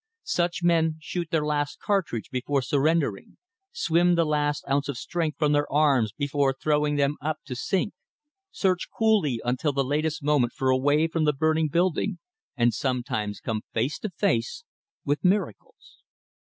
[0.23, 3.37] Such men shoot their last cartridge before surrendering,
[3.71, 7.93] swim the last ounce of strength from their arms before throwing them up to sink,
[8.49, 12.17] search coolly until the latest moment for a way from the burning building,
[12.57, 14.63] and sometimes come face to face
[15.05, 16.01] with miracles.